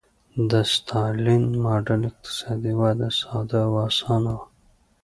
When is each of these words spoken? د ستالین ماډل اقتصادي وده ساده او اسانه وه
د 0.49 0.51
ستالین 0.73 1.43
ماډل 1.63 2.01
اقتصادي 2.09 2.73
وده 2.81 3.07
ساده 3.19 3.59
او 3.67 3.73
اسانه 3.87 4.31
وه 4.37 4.45